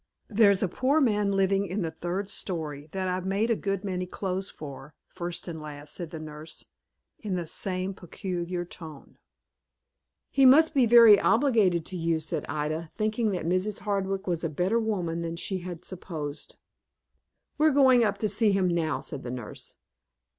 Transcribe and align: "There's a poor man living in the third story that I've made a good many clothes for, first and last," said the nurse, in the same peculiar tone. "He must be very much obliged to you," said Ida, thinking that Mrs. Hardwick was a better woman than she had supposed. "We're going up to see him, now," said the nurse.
"There's 0.29 0.63
a 0.63 0.67
poor 0.67 0.99
man 0.99 1.31
living 1.33 1.67
in 1.67 1.83
the 1.83 1.91
third 1.91 2.27
story 2.27 2.87
that 2.91 3.07
I've 3.07 3.23
made 3.23 3.51
a 3.51 3.55
good 3.55 3.83
many 3.83 4.07
clothes 4.07 4.49
for, 4.49 4.95
first 5.07 5.47
and 5.47 5.61
last," 5.61 5.93
said 5.93 6.09
the 6.09 6.19
nurse, 6.19 6.65
in 7.19 7.35
the 7.35 7.45
same 7.45 7.93
peculiar 7.93 8.65
tone. 8.65 9.19
"He 10.31 10.43
must 10.43 10.73
be 10.73 10.87
very 10.87 11.17
much 11.17 11.35
obliged 11.35 11.85
to 11.85 11.97
you," 11.97 12.19
said 12.19 12.47
Ida, 12.49 12.89
thinking 12.95 13.29
that 13.29 13.45
Mrs. 13.45 13.81
Hardwick 13.81 14.25
was 14.25 14.43
a 14.43 14.49
better 14.49 14.79
woman 14.79 15.21
than 15.21 15.35
she 15.35 15.59
had 15.59 15.85
supposed. 15.85 16.55
"We're 17.59 17.69
going 17.69 18.03
up 18.03 18.17
to 18.21 18.27
see 18.27 18.51
him, 18.51 18.69
now," 18.69 19.01
said 19.01 19.21
the 19.21 19.29
nurse. 19.29 19.75